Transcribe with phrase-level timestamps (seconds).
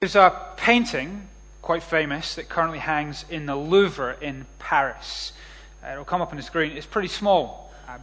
[0.00, 1.26] There's a painting,
[1.60, 5.32] quite famous, that currently hangs in the Louvre in Paris.
[5.84, 6.76] Uh, it'll come up on the screen.
[6.76, 7.98] It's pretty small, uh,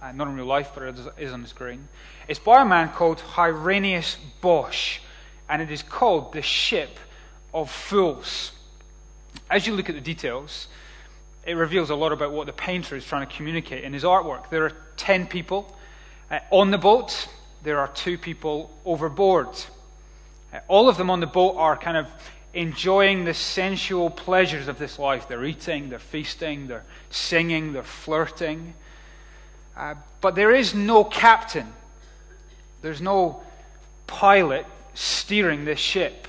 [0.00, 1.88] uh, not in real life, but it is on the screen.
[2.28, 5.00] It's by a man called Hieronymus Bosch,
[5.46, 6.98] and it is called The Ship
[7.52, 8.52] of Fools.
[9.50, 10.68] As you look at the details,
[11.44, 14.48] it reveals a lot about what the painter is trying to communicate in his artwork.
[14.48, 15.76] There are 10 people
[16.30, 17.28] uh, on the boat,
[17.62, 19.48] there are two people overboard.
[20.68, 22.06] All of them on the boat are kind of
[22.52, 25.28] enjoying the sensual pleasures of this life.
[25.28, 28.74] They're eating, they're feasting, they're singing, they're flirting.
[29.76, 31.72] Uh, but there is no captain,
[32.82, 33.42] there's no
[34.06, 36.28] pilot steering this ship.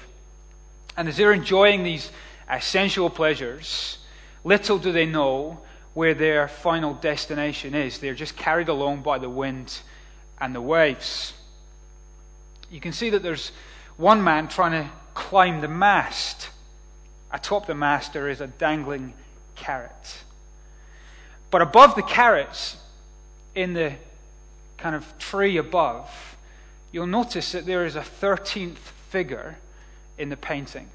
[0.97, 2.11] And as they're enjoying these
[2.49, 3.99] uh, sensual pleasures,
[4.43, 5.59] little do they know
[5.93, 7.99] where their final destination is.
[7.99, 9.79] They're just carried along by the wind
[10.41, 11.33] and the waves.
[12.71, 13.51] You can see that there's
[13.97, 16.49] one man trying to climb the mast.
[17.31, 19.13] Atop the mast, there is a dangling
[19.55, 20.23] carrot.
[21.51, 22.77] But above the carrots,
[23.55, 23.93] in the
[24.77, 26.35] kind of tree above,
[26.91, 28.77] you'll notice that there is a 13th
[29.09, 29.57] figure
[30.17, 30.89] in the painting.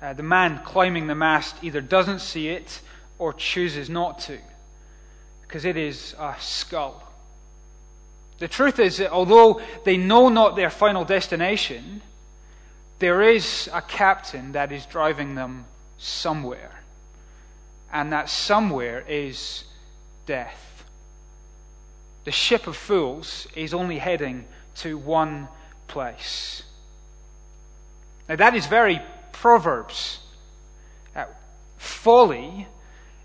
[0.00, 2.80] Uh, the man climbing the mast either doesn't see it
[3.18, 4.38] or chooses not to,
[5.42, 7.02] because it is a skull.
[8.38, 12.02] The truth is that although they know not their final destination,
[12.98, 15.64] there is a captain that is driving them
[15.98, 16.82] somewhere.
[17.92, 19.64] And that somewhere is
[20.26, 20.84] death.
[22.24, 25.48] The ship of fools is only heading to one
[25.86, 26.62] place.
[28.28, 29.00] Now, that is very
[29.32, 30.18] Proverbs.
[31.14, 31.26] Uh,
[31.76, 32.66] folly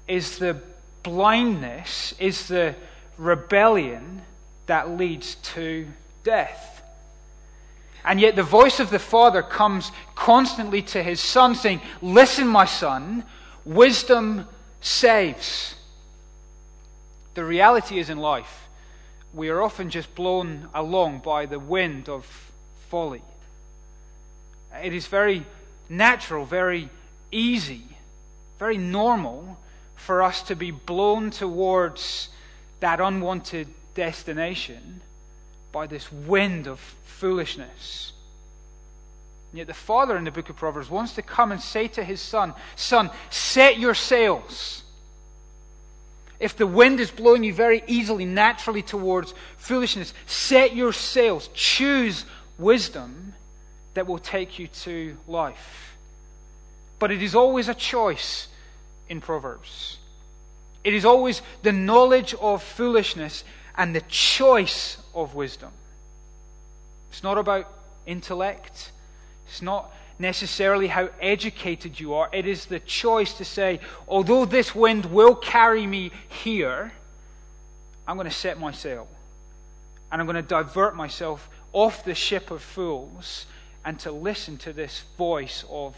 [0.07, 0.61] is the
[1.03, 2.75] blindness, is the
[3.17, 4.21] rebellion
[4.65, 5.87] that leads to
[6.23, 6.83] death.
[8.03, 12.65] And yet, the voice of the Father comes constantly to his Son, saying, Listen, my
[12.65, 13.23] Son,
[13.63, 14.47] wisdom
[14.79, 15.75] saves.
[17.35, 18.67] The reality is in life,
[19.33, 22.51] we are often just blown along by the wind of
[22.89, 23.21] folly.
[24.83, 25.45] It is very
[25.89, 26.89] natural, very
[27.31, 27.83] easy,
[28.59, 29.57] very normal
[29.95, 32.29] for us to be blown towards
[32.79, 35.01] that unwanted destination
[35.71, 38.11] by this wind of foolishness.
[39.51, 42.03] And yet, the father in the book of Proverbs wants to come and say to
[42.03, 44.83] his son, Son, set your sails.
[46.39, 51.49] If the wind is blowing you very easily, naturally towards foolishness, set your sails.
[51.53, 52.25] Choose
[52.57, 53.33] wisdom
[53.93, 55.95] that will take you to life.
[56.97, 58.47] But it is always a choice
[59.09, 59.97] in Proverbs.
[60.83, 63.43] It is always the knowledge of foolishness
[63.81, 65.71] and the choice of wisdom.
[67.09, 67.67] It's not about
[68.05, 68.91] intellect,
[69.47, 72.29] it's not necessarily how educated you are.
[72.31, 76.91] It is the choice to say, although this wind will carry me here,
[78.07, 79.07] I'm going to set my sail.
[80.11, 83.47] And I'm going to divert myself off the ship of fools
[83.83, 85.95] and to listen to this voice of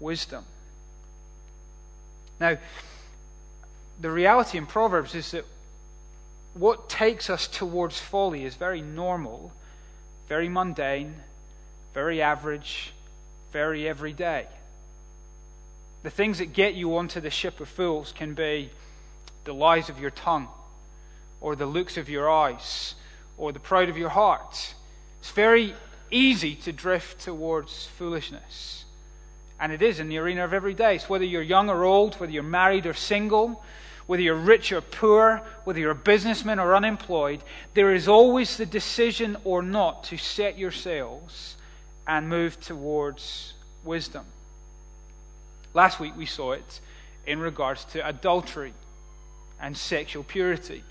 [0.00, 0.44] wisdom.
[2.40, 2.58] Now,
[4.00, 5.44] the reality in Proverbs is that
[6.58, 9.52] what takes us towards folly is very normal,
[10.28, 11.14] very mundane,
[11.92, 12.92] very average,
[13.52, 14.46] very everyday.
[16.02, 18.70] The things that get you onto the ship of fools can be
[19.44, 20.48] the lies of your tongue,
[21.40, 22.94] or the looks of your eyes,
[23.36, 24.74] or the pride of your heart.
[25.20, 25.74] It's very
[26.10, 28.84] easy to drift towards foolishness.
[29.58, 30.98] And it is in the arena of every day.
[30.98, 33.62] So whether you're young or old, whether you're married or single,
[34.06, 37.42] whether you're rich or poor, whether you're a businessman or unemployed,
[37.74, 41.56] there is always the decision or not to set your sails
[42.06, 44.24] and move towards wisdom.
[45.74, 46.80] Last week we saw it
[47.26, 48.72] in regards to adultery
[49.60, 50.84] and sexual purity.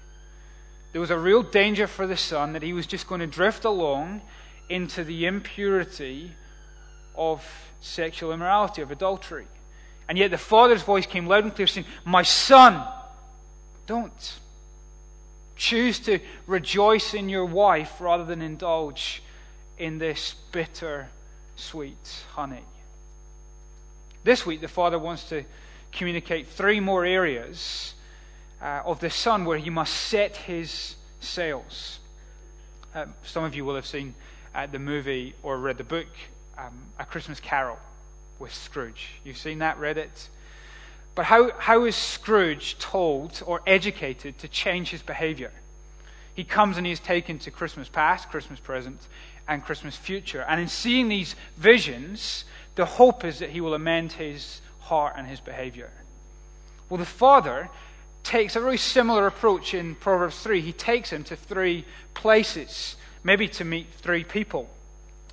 [0.91, 3.65] There was a real danger for the son that he was just going to drift
[3.65, 4.21] along
[4.69, 6.31] into the impurity
[7.15, 7.45] of
[7.81, 9.47] sexual immorality, of adultery.
[10.07, 12.85] And yet the father's voice came loud and clear saying, My son,
[13.87, 14.39] don't.
[15.55, 19.23] Choose to rejoice in your wife rather than indulge
[19.77, 21.09] in this bitter,
[21.55, 22.63] sweet honey.
[24.23, 25.43] This week, the Father wants to
[25.91, 27.93] communicate three more areas
[28.61, 31.99] uh, of the Son where he must set his sails.
[32.93, 34.15] Uh, some of you will have seen
[34.53, 36.07] uh, the movie or read the book,
[36.57, 37.77] um, A Christmas Carol
[38.39, 39.09] with Scrooge.
[39.23, 40.29] You've seen that, read it?
[41.15, 45.51] But how, how is Scrooge told or educated to change his behavior?
[46.33, 48.99] He comes and he is taken to Christmas past, Christmas present,
[49.47, 50.41] and Christmas future.
[50.47, 52.43] And in seeing these visions,
[52.75, 55.89] the hope is that he will amend his heart and his behavior.
[56.89, 57.69] Well, the father
[58.23, 60.59] takes a very similar approach in Proverbs 3.
[60.59, 64.69] He takes him to three places, maybe to meet three people.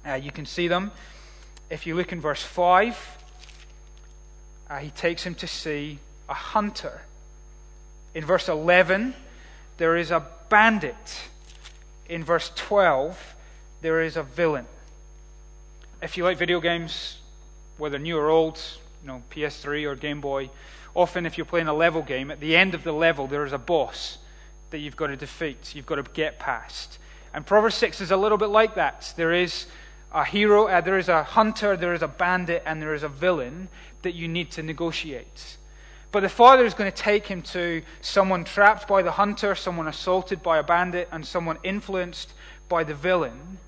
[0.06, 0.92] Uh, you can see them.
[1.70, 2.96] If you look in verse 5,
[4.72, 5.98] uh, he takes him to see
[6.30, 7.02] a hunter.
[8.14, 9.14] In verse 11,
[9.76, 11.20] there is a bandit.
[12.08, 13.34] In verse 12,
[13.82, 14.64] there is a villain.
[16.00, 17.18] If you like video games,
[17.76, 18.58] whether new or old,
[19.02, 20.48] you know, PS3 or Game Boy,
[20.94, 23.52] often if you're playing a level game, at the end of the level there is
[23.52, 24.16] a boss
[24.70, 26.98] that you've got to defeat, you've got to get past.
[27.34, 29.12] And Proverbs 6 is a little bit like that.
[29.18, 29.66] There is
[30.14, 33.08] a hero, uh, there is a hunter, there is a bandit, and there is a
[33.08, 33.68] villain
[34.02, 35.56] that you need to negotiate.
[36.12, 39.88] But the father is going to take him to someone trapped by the hunter, someone
[39.88, 42.34] assaulted by a bandit, and someone influenced
[42.68, 43.58] by the villain,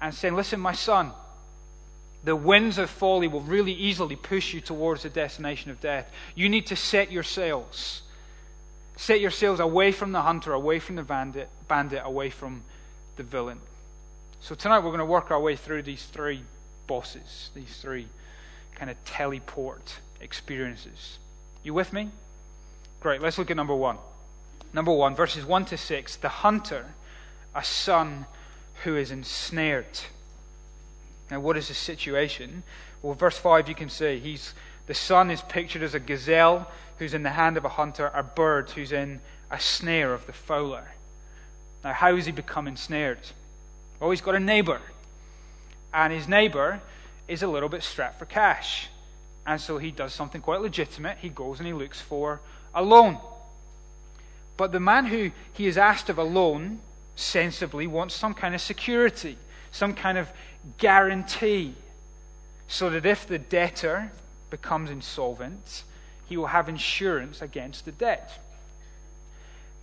[0.00, 1.12] and saying, Listen, my son,
[2.24, 6.10] the winds of folly will really easily push you towards the destination of death.
[6.34, 8.02] You need to set your sails.
[8.96, 12.62] Set your sails away from the hunter, away from the bandit, bandit away from
[13.16, 13.60] the villain.
[14.40, 16.42] So tonight we're going to work our way through these three
[16.86, 18.08] bosses, these three
[18.74, 21.18] kind of teleport experiences.
[21.62, 22.10] You with me?
[23.00, 23.20] Great.
[23.20, 23.98] Let's look at number one.
[24.72, 26.16] Number one, verses 1 to 6.
[26.16, 26.86] The hunter,
[27.54, 28.26] a son
[28.84, 30.00] who is ensnared.
[31.30, 32.62] Now, what is the situation?
[33.02, 34.54] Well, verse 5, you can see he's,
[34.86, 38.22] the son is pictured as a gazelle who's in the hand of a hunter, a
[38.22, 39.20] bird who's in
[39.50, 40.92] a snare of the fowler.
[41.84, 43.18] Now, how has he become ensnared?
[43.98, 44.80] Well, he's got a neighbor.
[45.92, 46.80] And his neighbor
[47.28, 48.88] is a little bit strapped for cash.
[49.46, 51.18] And so he does something quite legitimate.
[51.18, 52.40] He goes and he looks for
[52.74, 53.18] a loan.
[54.56, 56.80] But the man who he is asked of a loan
[57.16, 59.36] sensibly wants some kind of security,
[59.70, 60.28] some kind of
[60.78, 61.74] guarantee,
[62.68, 64.12] so that if the debtor
[64.50, 65.82] becomes insolvent,
[66.26, 68.38] he will have insurance against the debt.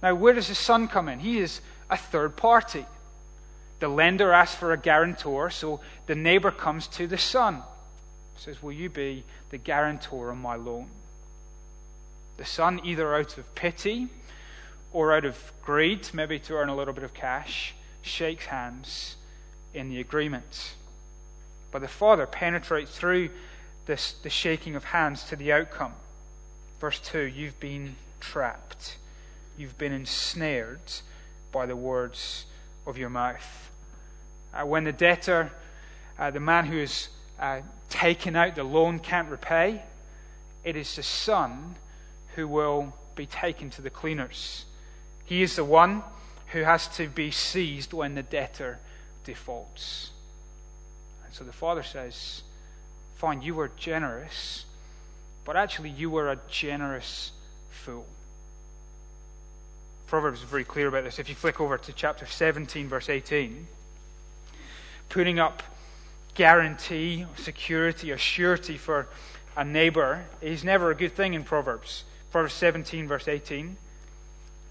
[0.02, 1.20] Now, where does the son come in?
[1.20, 2.86] He is a third party.
[3.80, 7.64] The lender asks for a guarantor, so the neighbor comes to the son.
[8.36, 10.88] Says, Will you be the guarantor on my loan?
[12.38, 14.08] The son, either out of pity
[14.92, 19.16] or out of greed, maybe to earn a little bit of cash, shakes hands
[19.74, 20.74] in the agreement.
[21.72, 23.30] But the father penetrates through
[23.86, 25.94] this, the shaking of hands to the outcome.
[26.80, 28.98] Verse 2 You've been trapped,
[29.58, 30.80] you've been ensnared
[31.52, 32.46] by the words
[32.90, 33.70] of your mouth.
[34.54, 35.52] Uh, when the debtor,
[36.18, 37.10] uh, the man who is
[37.40, 39.84] uh, taken out the loan can't repay,
[40.64, 41.76] it is the son
[42.36, 44.66] who will be taken to the cleaners.
[45.26, 46.04] He is the one
[46.48, 48.80] who has to be seized when the debtor
[49.24, 50.10] defaults.
[51.26, 52.44] And so the father says,
[53.16, 54.66] Fine, you were generous,
[55.44, 57.34] but actually you were a generous
[57.70, 58.06] fool.
[60.10, 61.20] Proverbs is very clear about this.
[61.20, 63.68] If you flick over to chapter 17, verse 18,
[65.08, 65.62] putting up
[66.34, 69.08] guarantee, security, or surety for
[69.56, 72.06] a neighbor is never a good thing in Proverbs.
[72.32, 73.78] Proverbs 17, verse 18.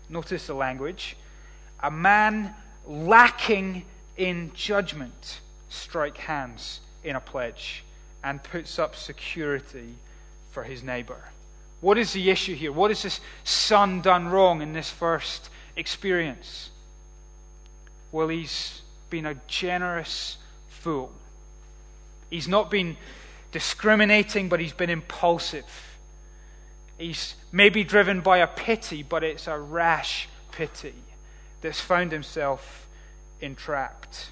[0.09, 1.17] Notice the language.
[1.85, 2.53] A man
[2.85, 3.85] lacking
[4.17, 5.39] in judgment
[5.69, 7.85] strike hands in a pledge
[8.25, 9.95] and puts up security
[10.51, 11.31] for his neighbor.
[11.81, 12.73] What is the issue here?
[12.73, 16.71] What has this son done wrong in this first experience?
[18.11, 21.13] Well, he's been a generous fool.
[22.31, 22.97] He's not been
[23.53, 25.97] discriminating, but he's been impulsive.
[26.99, 30.95] He's maybe driven by a pity, but it's a rash pity
[31.61, 32.89] that's found himself
[33.41, 34.31] entrapped.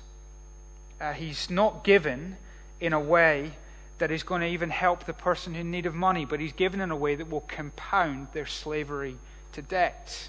[1.00, 2.36] Uh, he's not given
[2.80, 3.52] in a way
[3.98, 6.80] that is going to even help the person in need of money, but he's given
[6.80, 9.16] in a way that will compound their slavery
[9.52, 10.28] to debt.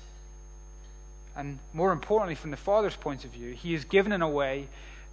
[1.35, 4.67] And more importantly, from the father's point of view, he is given in a way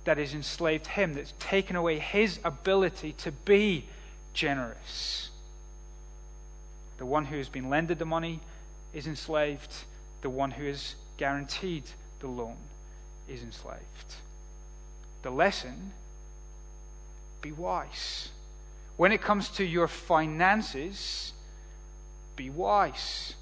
[0.05, 3.87] that has enslaved him, that's taken away his ability to be
[4.33, 5.31] generous.
[6.99, 8.41] The one who has been lended the money
[8.93, 9.73] is enslaved,
[10.23, 11.85] the one who is guaranteed
[12.21, 12.57] the loan
[13.29, 13.81] is enslaved.
[15.23, 15.93] The lesson
[17.41, 18.31] be wise.
[18.97, 21.33] When it comes to your finances,
[22.37, 23.35] be wise.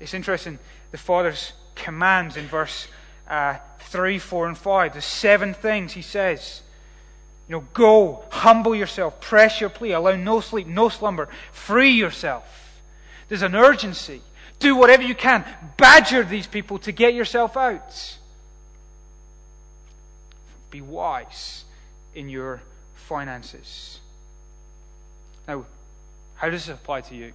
[0.00, 0.58] It's interesting,
[0.90, 2.88] the Father's commands in verse
[3.28, 4.94] uh, 3, 4, and 5.
[4.94, 6.62] The seven things he says.
[7.48, 12.80] You know, go, humble yourself, press your plea, allow no sleep, no slumber, free yourself.
[13.28, 14.20] There's an urgency.
[14.58, 15.44] Do whatever you can.
[15.76, 18.16] Badger these people to get yourself out.
[20.70, 21.64] Be wise
[22.14, 22.62] in your
[22.94, 24.00] finances.
[25.46, 25.64] Now,
[26.36, 27.32] how does this apply to you?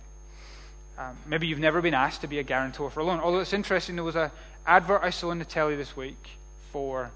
[0.97, 3.19] Um, maybe you've never been asked to be a guarantor for a loan.
[3.19, 4.31] Although it's interesting, there was an
[4.65, 6.31] advert I saw on the telly this week
[6.71, 7.11] for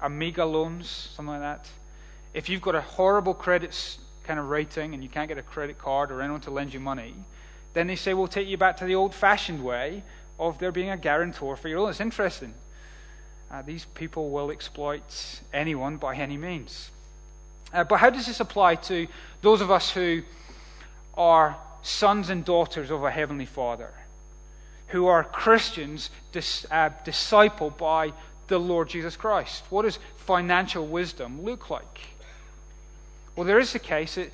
[0.00, 1.68] Amigo loans, something like that.
[2.34, 5.78] If you've got a horrible credit kind of rating and you can't get a credit
[5.78, 7.14] card or anyone to lend you money,
[7.74, 10.02] then they say we'll take you back to the old fashioned way
[10.38, 11.90] of there being a guarantor for your loan.
[11.90, 12.54] It's interesting.
[13.50, 16.90] Uh, these people will exploit anyone by any means.
[17.72, 19.06] Uh, but how does this apply to
[19.40, 20.22] those of us who
[21.14, 23.90] are sons and daughters of a Heavenly Father,
[24.88, 28.12] who are Christians dis, uh, discipled by
[28.48, 29.64] the Lord Jesus Christ?
[29.70, 32.00] What does financial wisdom look like?
[33.34, 34.30] Well, there is a case that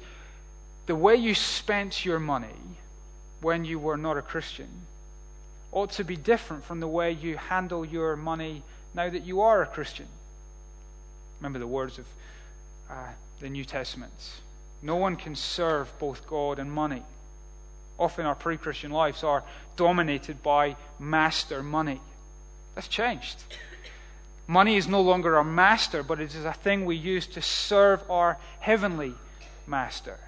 [0.87, 2.77] the way you spent your money
[3.41, 4.69] when you were not a Christian
[5.71, 8.63] ought to be different from the way you handle your money
[8.95, 10.07] now that you are a Christian.
[11.39, 12.07] Remember the words of
[12.91, 12.95] uh,
[13.41, 14.13] the New Testament.
[14.83, 17.03] No one can serve both God and money.
[17.99, 19.43] Often our pre Christian lives are
[19.77, 22.01] dominated by master money.
[22.75, 23.43] That's changed.
[24.47, 28.03] Money is no longer our master, but it is a thing we use to serve
[28.09, 29.15] our heavenly
[29.67, 30.19] master.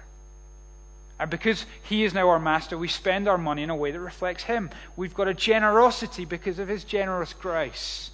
[1.19, 3.99] And because He is now our master, we spend our money in a way that
[3.99, 4.69] reflects Him.
[4.95, 8.11] We've got a generosity because of His generous grace.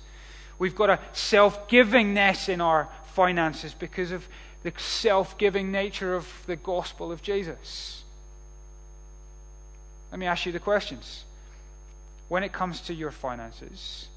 [0.59, 4.27] We've got a self givingness in our finances because of
[4.63, 8.03] the self giving nature of the gospel of Jesus.
[10.11, 11.23] Let me ask you the questions.
[12.27, 14.07] When it comes to your finances,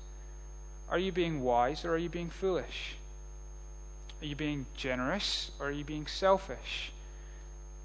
[0.88, 2.96] are you being wise or are you being foolish?
[4.20, 6.92] Are you being generous or are you being selfish?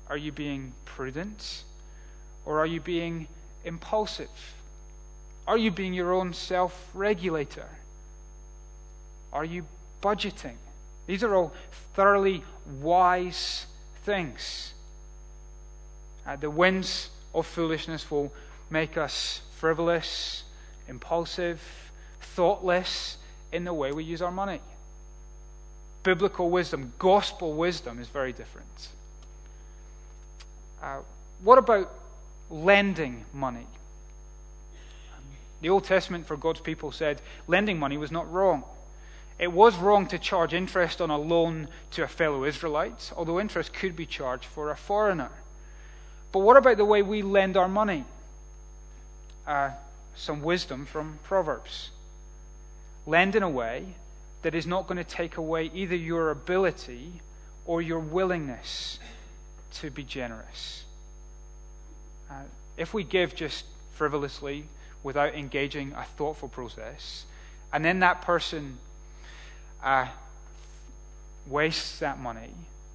[0.09, 1.63] Are you being prudent
[2.45, 3.27] or are you being
[3.63, 4.29] impulsive?
[5.47, 7.67] Are you being your own self regulator?
[9.31, 9.65] Are you
[10.01, 10.55] budgeting?
[11.07, 11.53] These are all
[11.93, 12.43] thoroughly
[12.81, 13.67] wise
[14.03, 14.73] things.
[16.25, 18.31] Uh, the winds of foolishness will
[18.69, 20.43] make us frivolous,
[20.87, 21.61] impulsive,
[22.19, 23.17] thoughtless
[23.51, 24.59] in the way we use our money.
[26.03, 28.89] Biblical wisdom, gospel wisdom, is very different.
[30.81, 30.99] Uh,
[31.43, 31.91] what about
[32.49, 33.67] lending money?
[35.61, 38.63] The Old Testament for God's people said lending money was not wrong.
[39.37, 43.73] It was wrong to charge interest on a loan to a fellow Israelite, although interest
[43.73, 45.31] could be charged for a foreigner.
[46.31, 48.05] But what about the way we lend our money?
[49.45, 49.71] Uh,
[50.15, 51.89] some wisdom from Proverbs.
[53.05, 53.85] Lend in a way
[54.41, 57.21] that is not going to take away either your ability
[57.65, 58.99] or your willingness
[59.73, 60.85] to be generous.
[62.29, 62.43] Uh,
[62.77, 64.65] if we give just frivolously
[65.03, 67.25] without engaging a thoughtful process,
[67.73, 68.77] and then that person
[69.85, 70.07] uh,
[71.47, 72.49] wastes that money,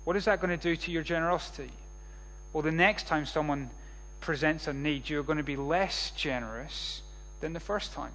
[0.05, 1.71] what is that going to do to your generosity?
[2.53, 3.71] Well, the next time someone
[4.21, 7.03] presents a need, you're going to be less generous
[7.41, 8.13] than the first time.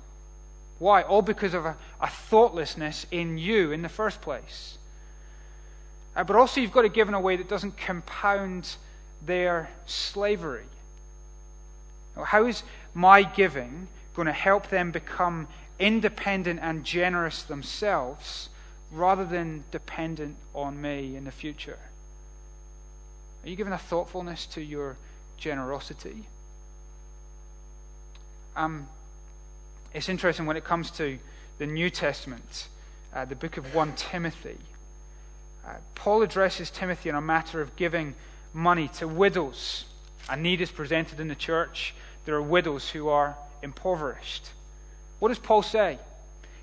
[0.78, 1.04] Why?
[1.04, 4.78] All because of a, a thoughtlessness in you in the first place.
[6.16, 8.76] Uh, but also, you've got to give in a way that doesn't compound
[9.26, 10.66] their slavery.
[12.22, 12.64] How is
[12.94, 15.48] my giving going to help them become
[15.80, 18.50] independent and generous themselves
[18.92, 21.80] rather than dependent on me in the future?
[23.44, 24.98] Are you giving a thoughtfulness to your
[25.38, 26.26] generosity?
[28.56, 28.88] Um,
[29.94, 31.20] it's interesting when it comes to
[31.58, 32.68] the New Testament,
[33.14, 34.58] uh, the book of 1 Timothy.
[35.66, 38.16] Uh, Paul addresses Timothy on a matter of giving
[38.54, 39.86] money to widows.
[40.30, 41.94] A need is presented in the church.
[42.26, 44.50] There are widows who are impoverished.
[45.20, 46.00] What does Paul say?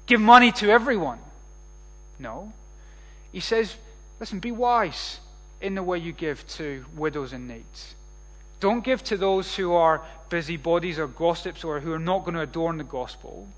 [0.07, 1.19] Give money to everyone.
[2.23, 2.52] No.
[3.33, 3.76] He says,
[4.21, 5.19] listen, be wise
[5.61, 7.64] in the way you give to widows in need.
[8.61, 12.43] Don't give to those who are busybodies or gossips or who are not going to
[12.43, 13.49] adorn the gospel,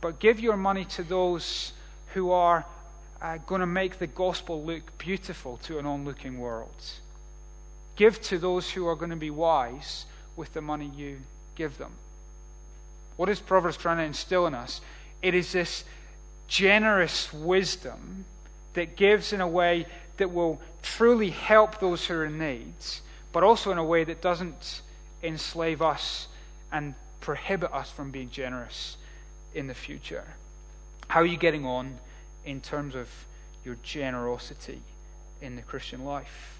[0.00, 1.72] but give your money to those
[2.14, 2.64] who are
[3.20, 6.84] uh, going to make the gospel look beautiful to an onlooking world.
[7.96, 11.18] Give to those who are going to be wise with the money you
[11.56, 11.92] give them.
[13.16, 14.80] What is Proverbs trying to instill in us?
[15.20, 15.82] It is this
[16.48, 18.24] generous wisdom
[18.74, 19.86] that gives in a way
[20.16, 22.74] that will truly help those who are in need,
[23.32, 24.82] but also in a way that doesn't
[25.22, 26.28] enslave us
[26.72, 28.96] and prohibit us from being generous
[29.54, 30.24] in the future.
[31.08, 31.98] How are you getting on
[32.44, 33.08] in terms of
[33.64, 34.80] your generosity
[35.40, 36.58] in the Christian life?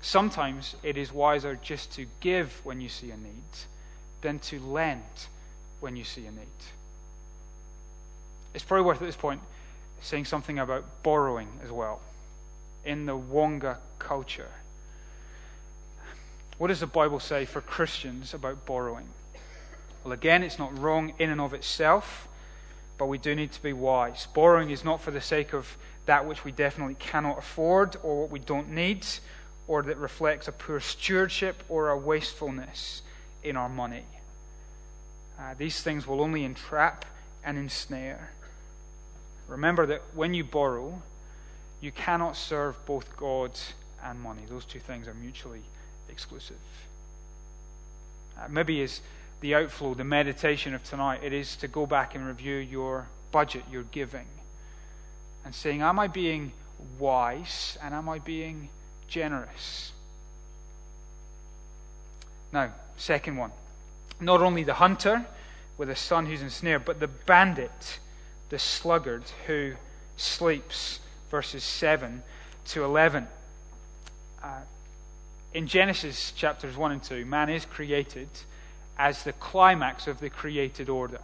[0.00, 3.42] Sometimes it is wiser just to give when you see a need
[4.20, 5.02] than to lend
[5.80, 6.46] when you see a need.
[8.54, 9.40] It's probably worth at this point
[10.00, 12.00] saying something about borrowing as well
[12.84, 14.48] in the Wonga culture.
[16.56, 19.08] What does the Bible say for Christians about borrowing?
[20.02, 22.26] Well, again, it's not wrong in and of itself,
[22.96, 24.26] but we do need to be wise.
[24.34, 25.76] Borrowing is not for the sake of
[26.06, 29.06] that which we definitely cannot afford or what we don't need,
[29.68, 33.02] or that reflects a poor stewardship or a wastefulness
[33.44, 34.04] in our money.
[35.38, 37.04] Uh, these things will only entrap
[37.44, 38.30] and ensnare.
[39.48, 41.02] Remember that when you borrow,
[41.80, 43.52] you cannot serve both God
[44.04, 44.42] and money.
[44.48, 45.62] Those two things are mutually
[46.08, 46.56] exclusive.
[48.38, 49.00] Uh, maybe is
[49.40, 53.62] the outflow, the meditation of tonight, it is to go back and review your budget,
[53.70, 54.26] your giving,
[55.44, 56.52] and saying, Am I being
[56.98, 58.68] wise and am I being
[59.06, 59.92] generous?
[62.52, 63.52] Now, second one.
[64.20, 65.26] Not only the hunter
[65.76, 68.00] with a son who's ensnared, but the bandit,
[68.48, 69.74] the sluggard who
[70.16, 71.00] sleeps.
[71.30, 72.22] Verses 7
[72.66, 73.26] to 11.
[74.42, 74.60] Uh,
[75.52, 78.28] in Genesis chapters 1 and 2, man is created
[78.98, 81.20] as the climax of the created order.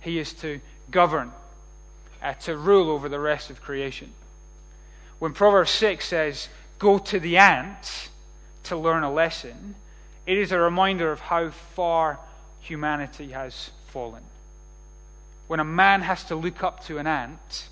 [0.00, 0.60] He is to
[0.90, 1.32] govern,
[2.22, 4.12] uh, to rule over the rest of creation.
[5.18, 6.48] When Proverbs 6 says,
[6.78, 8.08] Go to the ant
[8.64, 9.74] to learn a lesson,
[10.26, 12.18] it is a reminder of how far
[12.60, 14.22] humanity has fallen.
[15.50, 17.66] When a man has to look up to an ant,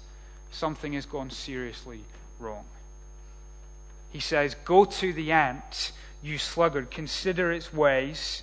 [0.50, 2.00] something has gone seriously
[2.40, 2.64] wrong.
[4.10, 8.42] He says, Go to the ant, you sluggard, consider its ways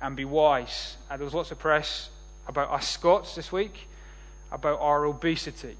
[0.00, 0.96] and be wise.
[1.10, 2.10] Uh, there was lots of press
[2.46, 3.88] about us Scots this week,
[4.52, 5.76] about our obesity,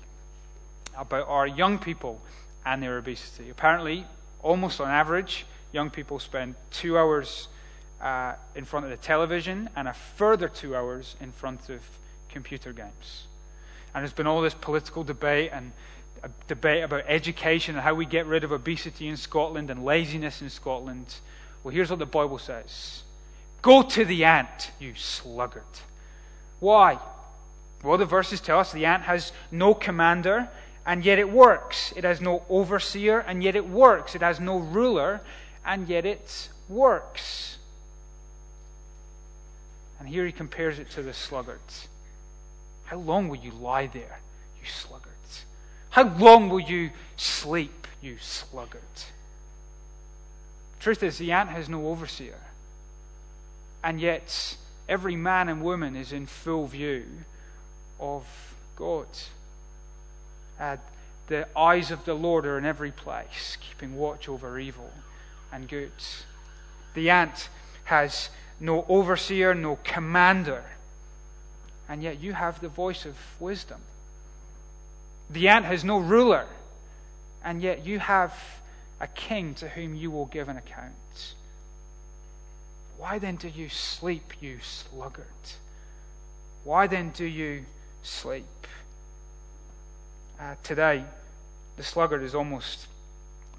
[0.97, 2.21] about our young people
[2.67, 3.49] and their obesity.
[3.49, 4.07] Apparently,
[4.43, 7.47] almost on average, young people spend two hours
[8.01, 11.81] uh, in front of the television and a further two hours in front of
[12.31, 13.27] computer games.
[13.95, 15.73] And there's been all this political debate and
[16.47, 20.51] debate about education and how we get rid of obesity in Scotland and laziness in
[20.51, 21.15] Scotland.
[21.63, 23.03] Well, here's what the Bible says
[23.63, 25.63] Go to the ant, you sluggard.
[26.61, 26.99] Why?
[27.83, 30.49] Well, the verses tell us the ant has no commander,
[30.85, 31.93] and yet it works.
[31.97, 34.15] It has no overseer, and yet it works.
[34.15, 35.21] It has no ruler,
[35.65, 37.59] and yet it works.
[40.01, 41.89] And here he compares it to the sluggards.
[42.89, 44.21] How long will you lie there,
[44.59, 45.45] you sluggards?
[45.91, 48.81] How long will you sleep, you sluggard?
[50.81, 52.39] Truth is, the ant has no overseer.
[53.85, 54.57] And yet,
[54.89, 57.05] every man and woman is in full view
[58.01, 58.25] of
[58.75, 59.09] God.
[60.59, 60.79] Uh,
[61.27, 64.91] the eyes of the Lord are in every place, keeping watch over evil
[65.53, 65.93] and good.
[66.95, 67.51] The ant
[67.85, 70.65] has no overseer, no commander
[71.89, 73.81] and yet you have the voice of wisdom.
[75.31, 76.47] The ant has no ruler,
[77.45, 78.35] and yet you have
[79.01, 81.35] a king to whom you will give an account.
[82.97, 85.27] Why then do you sleep, you sluggard?
[86.65, 87.65] Why then do you
[88.03, 88.45] sleep?
[90.41, 91.05] Uh, today,
[91.77, 92.87] the sluggard is almost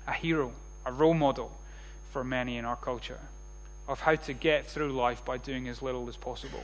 [0.08, 0.52] a hero,
[0.86, 1.52] a role model
[2.12, 3.20] for many in our culture
[3.88, 6.64] of how to get through life by doing as little as possible.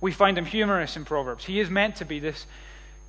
[0.00, 1.44] We find him humorous in Proverbs.
[1.44, 2.46] He is meant to be this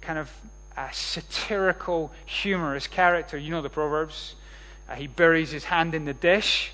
[0.01, 0.31] kind of
[0.75, 3.37] uh, satirical, humorous character.
[3.37, 4.35] You know the Proverbs.
[4.89, 6.71] Uh, he buries his hand in the dish,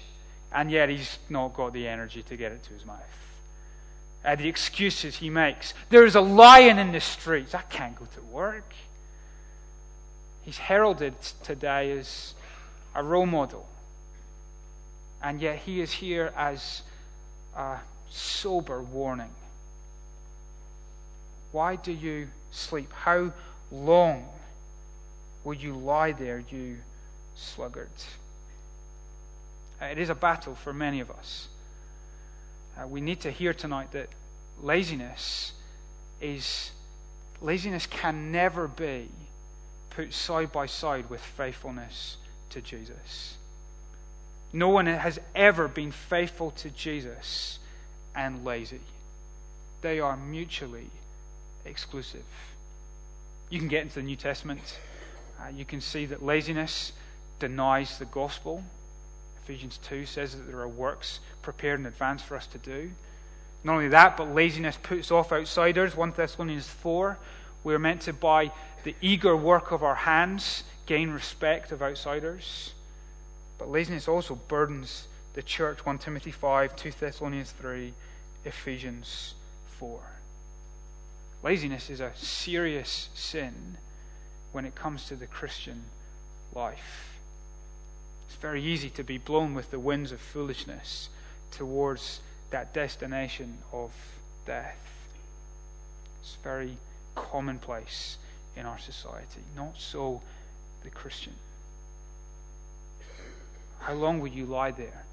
[0.51, 2.99] and yet he's not got the energy to get it to his mouth.
[4.23, 5.73] Uh, the excuses he makes.
[5.89, 7.55] There's a lion in the streets.
[7.55, 8.73] I can't go to work.
[10.43, 12.33] He's heralded today as
[12.93, 13.67] a role model.
[15.21, 16.83] And yet he is here as
[17.55, 17.77] a
[18.09, 19.31] sober warning
[21.53, 22.91] why do you sleep?
[22.91, 23.31] How
[23.71, 24.25] long
[25.45, 26.79] will you lie there, you
[27.35, 28.07] sluggards?
[29.81, 31.47] Uh, it is a battle for many of us.
[32.77, 34.09] Uh, we need to hear tonight that
[34.61, 35.53] laziness
[36.19, 36.71] is
[37.39, 39.09] laziness can never be
[39.91, 42.17] put side by side with faithfulness
[42.49, 43.35] to Jesus.
[44.51, 47.59] No one has ever been faithful to Jesus
[48.15, 48.79] and lazy.
[49.81, 50.89] They are mutually
[51.65, 52.23] exclusive.
[53.49, 54.79] You can get into the New Testament.
[55.39, 56.93] Uh, you can see that laziness
[57.39, 58.63] denies the gospel.
[59.43, 62.91] Ephesians 2 says that there are works prepared in advance for us to do.
[63.63, 65.95] Not only that, but laziness puts off outsiders.
[65.95, 67.17] 1 Thessalonians 4,
[67.63, 68.51] we are meant to, by
[68.83, 72.73] the eager work of our hands, gain respect of outsiders.
[73.57, 75.85] But laziness also burdens the church.
[75.85, 77.93] 1 Timothy 5, 2 Thessalonians 3,
[78.45, 79.35] Ephesians
[79.79, 80.01] 4.
[81.43, 83.77] Laziness is a serious sin
[84.53, 85.83] when it comes to the Christian
[86.55, 87.19] life.
[88.27, 91.09] It's very easy to be blown with the winds of foolishness
[91.51, 93.91] towards that destination of
[94.45, 94.77] death.
[96.21, 96.77] It's very
[97.15, 98.17] commonplace
[98.55, 99.41] in our society.
[99.55, 100.21] Not so
[100.83, 101.33] the Christian.
[103.79, 105.03] How long will you lie there,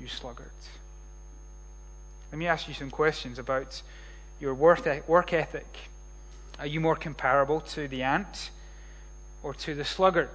[0.00, 0.50] you sluggard?
[2.32, 3.82] Let me ask you some questions about
[4.40, 4.86] your work
[5.32, 5.66] ethic.
[6.58, 8.50] Are you more comparable to the ant
[9.42, 10.30] or to the sluggard?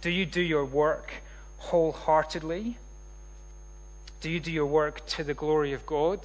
[0.00, 1.10] Do you do your work
[1.58, 2.78] wholeheartedly?
[4.20, 6.20] Do you do your work to the glory of God?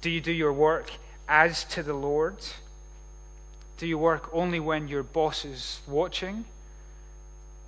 [0.00, 0.90] Do you do your work
[1.28, 2.36] as to the Lord?
[3.78, 6.44] Do you work only when your boss is watching?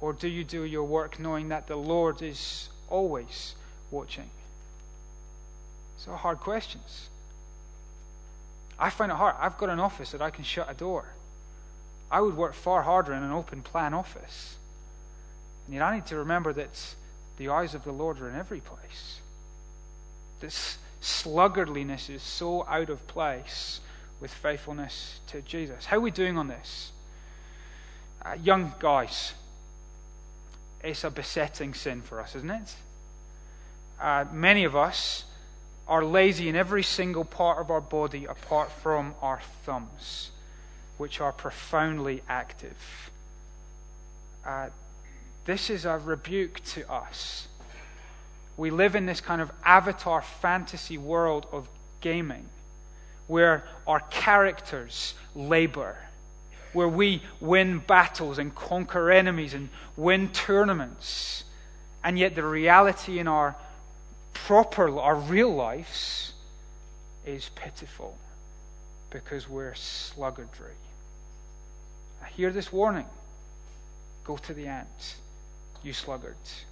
[0.00, 3.54] Or do you do your work knowing that the Lord is always
[3.90, 4.30] watching?
[5.96, 7.08] So hard questions.
[8.78, 9.36] I find it hard.
[9.38, 11.06] I've got an office that I can shut a door.
[12.10, 14.56] I would work far harder in an open plan office.
[15.66, 16.94] And yet I need to remember that
[17.36, 19.20] the eyes of the Lord are in every place.
[20.40, 23.80] This sluggardliness is so out of place
[24.20, 25.86] with faithfulness to Jesus.
[25.86, 26.92] How are we doing on this?
[28.24, 29.34] Uh, young guys,
[30.82, 32.74] it's a besetting sin for us, isn't it?
[34.00, 35.24] Uh, many of us
[35.86, 40.30] are lazy in every single part of our body apart from our thumbs,
[40.96, 43.10] which are profoundly active.
[44.44, 44.68] Uh,
[45.44, 47.48] this is a rebuke to us.
[48.56, 51.68] We live in this kind of avatar fantasy world of
[52.00, 52.48] gaming
[53.26, 55.96] where our characters labor,
[56.72, 61.44] where we win battles and conquer enemies and win tournaments.
[62.02, 63.56] And yet, the reality in our
[64.34, 66.32] proper, our real lives
[67.24, 68.18] is pitiful
[69.10, 70.76] because we're sluggardry.
[72.22, 73.06] I hear this warning
[74.24, 75.16] go to the ant,
[75.82, 76.64] you sluggards.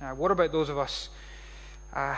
[0.00, 1.08] Uh, what about those of us?
[1.94, 2.16] Uh,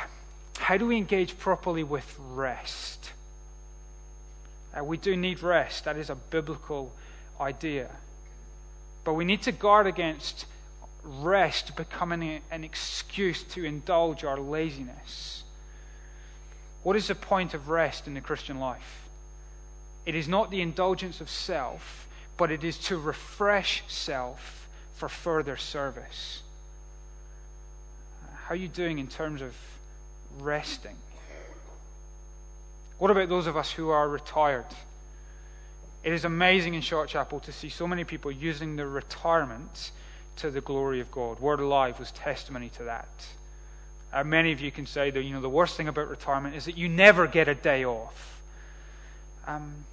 [0.59, 3.12] how do we engage properly with rest?
[4.77, 5.85] Uh, we do need rest.
[5.85, 6.92] That is a biblical
[7.40, 7.90] idea.
[9.05, 10.46] But we need to guard against
[11.04, 15.42] rest becoming an excuse to indulge our laziness.
[16.82, 19.04] What is the point of rest in the Christian life?
[20.06, 25.56] It is not the indulgence of self, but it is to refresh self for further
[25.56, 26.42] service.
[28.44, 29.54] How are you doing in terms of
[30.38, 30.96] resting?
[32.98, 34.66] What about those of us who are retired?
[36.02, 39.90] It is amazing in Charlotte Chapel to see so many people using their retirement
[40.36, 41.40] to the glory of God.
[41.40, 43.08] Word Alive was testimony to that.
[44.12, 46.64] Uh, many of you can say that you know the worst thing about retirement is
[46.66, 48.42] that you never get a day off.
[49.46, 49.84] Um,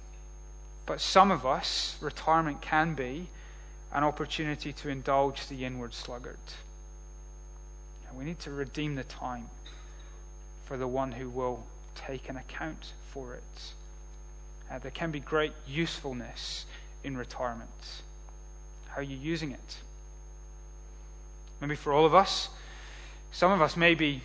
[0.86, 3.28] but some of us, retirement can be
[3.92, 6.38] an opportunity to indulge the inward sluggard.
[8.08, 9.48] And we need to redeem the time
[10.64, 13.72] for the one who will take an account for it.
[14.70, 16.64] Uh, there can be great usefulness
[17.04, 17.70] in retirement.
[18.88, 19.76] How are you using it?
[21.62, 22.48] Maybe for all of us.
[23.30, 24.20] Some of us may be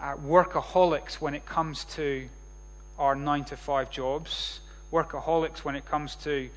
[0.00, 2.28] uh, workaholics when it comes to
[3.00, 4.60] our nine to five jobs,
[4.92, 6.48] workaholics when it comes to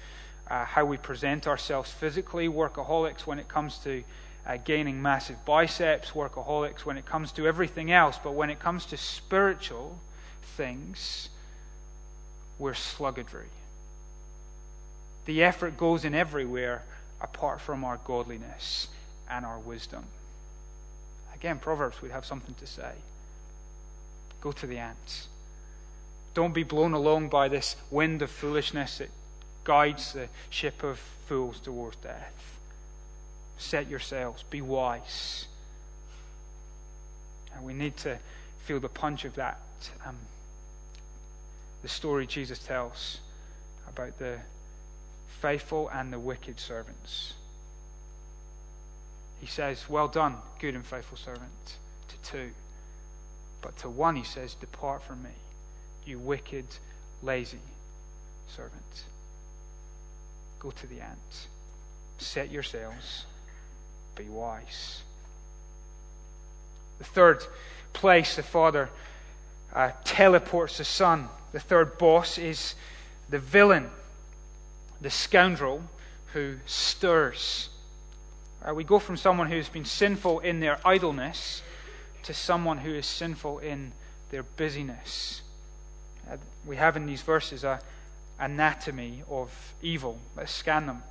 [0.48, 4.04] uh, how we present ourselves physically, workaholics when it comes to
[4.46, 8.20] uh, gaining massive biceps, workaholics when it comes to everything else.
[8.24, 9.98] But when it comes to spiritual
[10.56, 11.30] things,
[12.60, 13.50] we're sluggery.
[15.26, 16.84] The effort goes in everywhere
[17.20, 18.88] apart from our godliness
[19.32, 20.04] and our wisdom.
[21.34, 22.92] Again, Proverbs would have something to say.
[24.42, 25.28] Go to the ants.
[26.34, 29.10] Don't be blown along by this wind of foolishness that
[29.64, 32.60] guides the ship of fools towards death.
[33.58, 35.48] Set yourselves, be wise.
[37.56, 38.18] And we need to
[38.66, 39.60] feel the punch of that.
[40.06, 40.18] Um,
[41.82, 43.20] the story Jesus tells
[43.88, 44.38] about the
[45.42, 47.34] faithful and the wicked servants.
[49.42, 51.78] He says, Well done, good and faithful servant,
[52.08, 52.52] to two.
[53.62, 55.32] But to one, he says, Depart from me,
[56.06, 56.66] you wicked,
[57.24, 57.60] lazy
[58.48, 59.04] servant.
[60.60, 61.48] Go to the ant.
[62.20, 63.26] Set yourselves.
[64.16, 65.02] Be wise.
[67.00, 67.44] The third
[67.94, 68.90] place the Father
[69.74, 71.30] uh, teleports the Son.
[71.52, 72.76] The third boss is
[73.28, 73.90] the villain,
[75.02, 75.82] the scoundrel
[76.34, 77.70] who stirs
[78.68, 81.62] uh, we go from someone who's been sinful in their idleness
[82.24, 83.92] to someone who is sinful in
[84.30, 85.42] their busyness.
[86.30, 87.80] Uh, we have in these verses a,
[88.40, 90.20] anatomy of evil.
[90.38, 91.04] Let's scan them.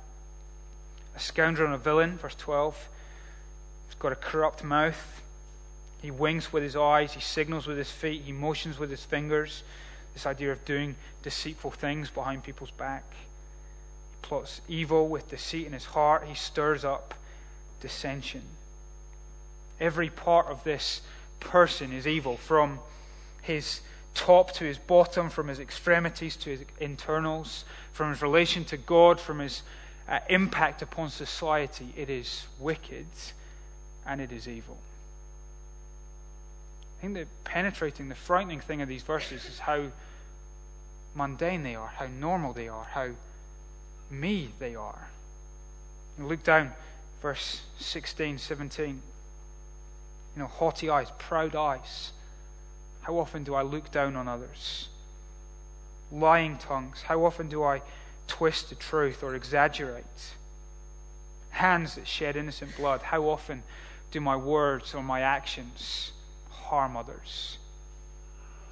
[1.15, 2.89] A scoundrel and a villain, verse 12.
[3.87, 5.21] He's got a corrupt mouth.
[6.01, 7.13] He winks with his eyes.
[7.13, 8.23] He signals with his feet.
[8.23, 9.63] He motions with his fingers.
[10.13, 13.03] This idea of doing deceitful things behind people's back.
[13.11, 16.25] He plots evil with deceit in his heart.
[16.27, 17.13] He stirs up
[17.81, 18.43] dissension.
[19.79, 21.01] Every part of this
[21.39, 22.79] person is evil, from
[23.41, 23.81] his
[24.13, 29.19] top to his bottom, from his extremities to his internals, from his relation to God,
[29.19, 29.63] from his
[30.07, 31.93] uh, impact upon society.
[31.95, 33.07] It is wicked
[34.05, 34.77] and it is evil.
[36.97, 39.85] I think the penetrating, the frightening thing of these verses is how
[41.15, 43.09] mundane they are, how normal they are, how
[44.09, 45.07] me they are.
[46.19, 46.71] Look down,
[47.21, 49.01] verse 16, 17.
[50.35, 52.11] You know, haughty eyes, proud eyes.
[53.01, 54.89] How often do I look down on others?
[56.11, 57.03] Lying tongues.
[57.03, 57.81] How often do I
[58.27, 60.33] twist the truth or exaggerate?
[61.51, 63.01] Hands that shed innocent blood.
[63.01, 63.63] How often
[64.11, 66.11] do my words or my actions
[66.49, 67.57] harm others?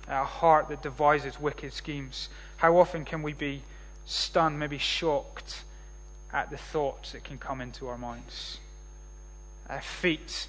[0.07, 2.29] A heart that devises wicked schemes.
[2.57, 3.61] How often can we be
[4.05, 5.63] stunned, maybe shocked
[6.33, 8.59] at the thoughts that can come into our minds?
[9.69, 10.47] Uh, feet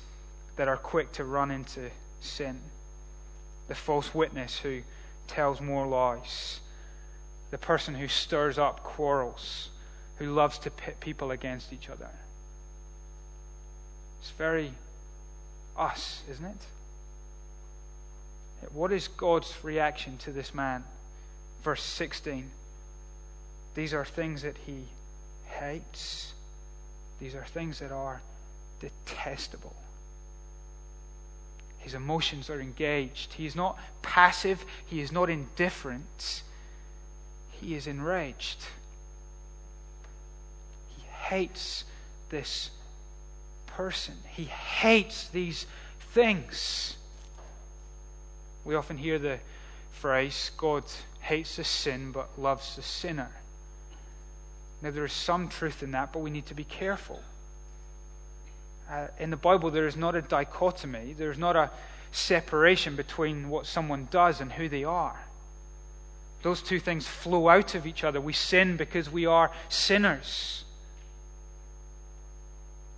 [0.57, 1.91] that are quick to run into
[2.21, 2.61] sin.
[3.69, 4.83] The false witness who
[5.27, 6.61] tells more lies.
[7.51, 9.71] The person who stirs up quarrels,
[10.17, 12.11] who loves to pit people against each other.
[14.21, 14.75] It's very
[15.77, 16.67] us, isn't it?
[18.73, 20.85] What is God's reaction to this man?
[21.63, 22.51] Verse 16.
[23.75, 24.85] These are things that he
[25.61, 26.33] hates.
[27.21, 28.23] These are things that are
[28.81, 29.77] detestable.
[31.79, 33.35] His emotions are engaged.
[33.35, 36.43] He is not passive, he is not indifferent.
[37.51, 38.65] He is enraged.
[40.97, 41.85] He hates
[42.31, 42.71] this
[43.67, 45.67] person, he hates these
[46.13, 46.97] things.
[48.65, 49.39] We often hear the
[49.93, 50.85] phrase, God
[51.21, 53.31] hates the sin but loves the sinner.
[54.83, 57.23] Now, there is some truth in that, but we need to be careful.
[58.91, 61.71] Uh, in the Bible, there is not a dichotomy, there's not a
[62.13, 65.21] separation between what someone does and who they are.
[66.43, 68.21] Those two things flow out of each other.
[68.21, 70.65] We sin because we are sinners.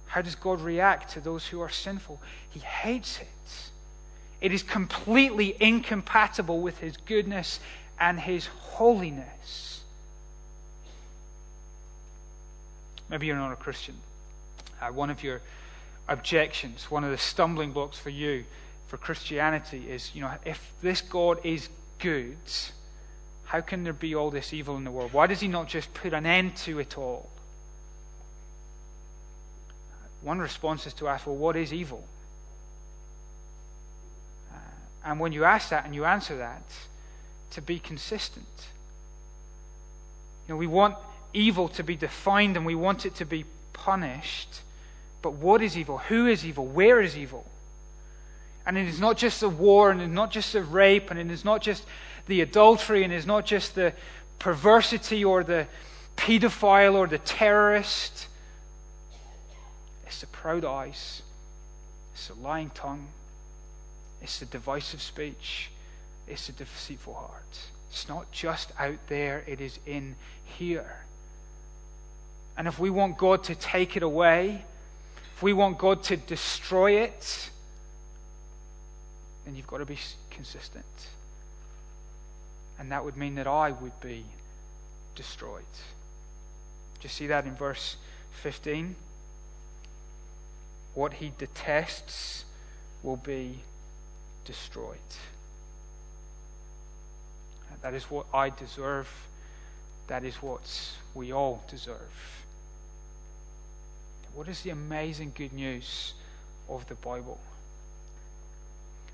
[0.06, 2.20] How does God react to those who are sinful?
[2.48, 3.70] He hates it.
[4.40, 7.60] It is completely incompatible with His goodness
[7.98, 9.71] and His holiness.
[13.12, 13.94] Maybe you're not a Christian.
[14.80, 15.42] Uh, one of your
[16.08, 18.44] objections, one of the stumbling blocks for you
[18.86, 22.38] for Christianity is, you know, if this God is good,
[23.44, 25.12] how can there be all this evil in the world?
[25.12, 27.28] Why does he not just put an end to it all?
[30.22, 32.02] One response is to ask, well, what is evil?
[34.50, 34.56] Uh,
[35.04, 36.62] and when you ask that and you answer that,
[37.50, 38.46] to be consistent.
[40.48, 40.96] You know, we want
[41.32, 44.60] evil to be defined and we want it to be punished.
[45.22, 45.98] But what is evil?
[45.98, 46.66] Who is evil?
[46.66, 47.46] Where is evil?
[48.66, 51.30] And it is not just the war, and it's not just the rape, and it
[51.30, 51.84] is not just
[52.26, 53.92] the adultery, and it is not just the
[54.38, 55.66] perversity or the
[56.16, 58.28] pedophile or the terrorist.
[60.06, 61.22] It's the proud eyes,
[62.12, 63.06] it's the lying tongue,
[64.20, 65.70] it's the divisive speech,
[66.28, 67.58] it's the deceitful heart.
[67.90, 70.98] It's not just out there, it is in here.
[72.56, 74.64] And if we want God to take it away,
[75.36, 77.50] if we want God to destroy it,
[79.44, 79.98] then you've got to be
[80.30, 80.84] consistent.
[82.78, 84.24] And that would mean that I would be
[85.14, 85.62] destroyed.
[87.00, 87.96] Do you see that in verse
[88.42, 88.96] 15?
[90.94, 92.44] What he detests
[93.02, 93.60] will be
[94.44, 94.98] destroyed.
[97.82, 99.08] That is what I deserve.
[100.06, 102.41] That is what we all deserve.
[104.34, 106.14] What is the amazing good news
[106.68, 107.38] of the Bible?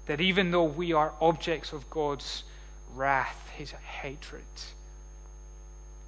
[0.07, 2.45] That even though we are objects of God's
[2.95, 4.43] wrath, his hatred,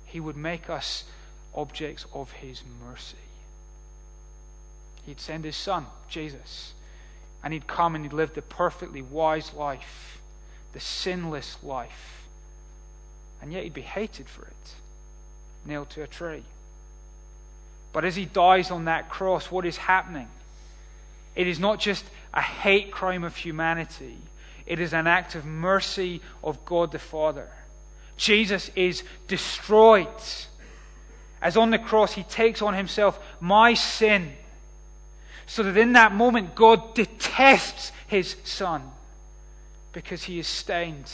[0.07, 1.05] he would make us
[1.55, 3.17] objects of his mercy.
[5.07, 6.73] He'd send his son, Jesus,
[7.43, 10.21] and he'd come and he'd live the perfectly wise life,
[10.73, 12.27] the sinless life,
[13.43, 14.75] and yet he'd be hated for it,
[15.65, 16.45] nailed to a tree.
[17.93, 20.29] But as he dies on that cross, what is happening?
[21.35, 24.19] It is not just a hate crime of humanity,
[24.67, 27.49] it is an act of mercy of God the Father
[28.21, 30.07] Jesus is destroyed.
[31.41, 34.33] As on the cross, he takes on himself my sin.
[35.47, 38.83] So that in that moment, God detests his son
[39.95, 41.11] because he is stained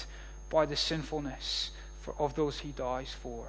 [0.50, 1.70] by the sinfulness
[2.18, 3.46] of those he dies for.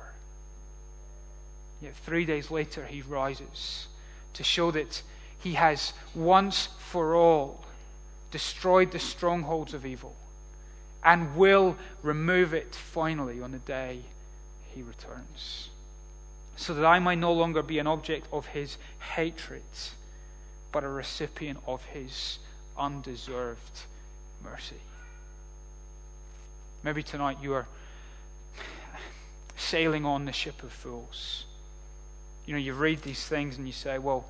[1.82, 3.88] Yet three days later, he rises
[4.34, 5.02] to show that
[5.40, 7.64] he has once for all
[8.32, 10.16] destroyed the strongholds of evil
[11.04, 14.02] and will remove it finally on the day
[14.74, 15.70] he returns.
[16.56, 18.78] So that I might no longer be an object of his
[19.16, 19.62] hatred,
[20.72, 22.40] but a recipient of his
[22.78, 23.84] undeserved
[24.44, 24.82] mercy.
[26.84, 27.68] Maybe tonight you are
[29.56, 31.46] sailing on the ship of fools.
[32.48, 34.26] You know, you read these things and you say, well,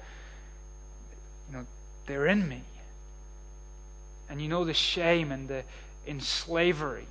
[1.49, 1.65] you know,
[2.05, 2.63] they're in me.
[4.29, 5.63] And you know the shame and the
[6.05, 7.05] in slavery,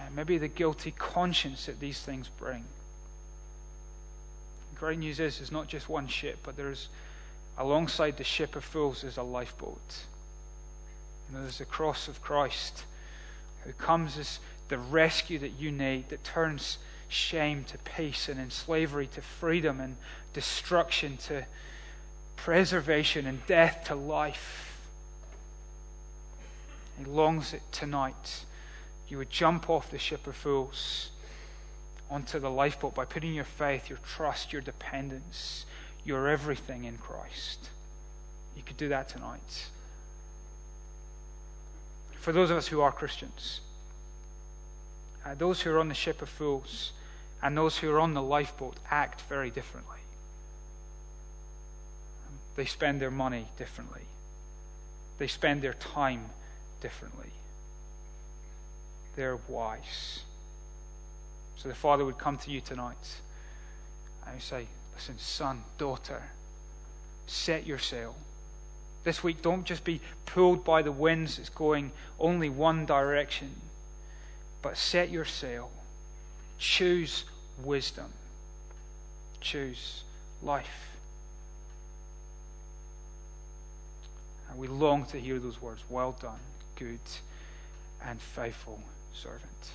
[0.00, 2.64] and maybe the guilty conscience that these things bring.
[4.72, 6.88] The great news is, there's not just one ship, but there's
[7.56, 10.02] alongside the ship of fools there's a lifeboat.
[11.28, 12.84] And there's the cross of Christ
[13.62, 16.78] who comes as the rescue that you need, that turns
[17.14, 19.96] shame to peace and in slavery to freedom and
[20.32, 21.46] destruction to
[22.36, 24.80] preservation and death to life.
[26.98, 28.44] He longs that tonight
[29.08, 31.10] you would jump off the ship of fools
[32.10, 35.66] onto the lifeboat by putting your faith, your trust, your dependence,
[36.04, 37.70] your everything in Christ.
[38.56, 39.68] You could do that tonight.
[42.18, 43.60] For those of us who are Christians,
[45.24, 46.92] uh, those who are on the ship of fools
[47.44, 49.98] and those who are on the lifeboat act very differently.
[52.56, 54.00] They spend their money differently,
[55.18, 56.24] they spend their time
[56.80, 57.28] differently.
[59.14, 60.22] They're wise.
[61.56, 63.20] So the Father would come to you tonight
[64.26, 66.22] and say, Listen, son, daughter,
[67.26, 68.16] set your sail.
[69.04, 73.54] This week, don't just be pulled by the winds that's going only one direction,
[74.62, 75.70] but set your sail.
[76.58, 77.24] Choose
[77.62, 78.12] wisdom.
[79.40, 80.02] Choose
[80.42, 80.90] life.
[84.50, 85.82] And we long to hear those words.
[85.88, 86.40] Well done
[86.76, 87.00] good
[88.04, 88.80] and faithful
[89.12, 89.70] servant.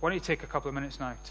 [0.00, 1.30] Why don't you take a couple of minutes now to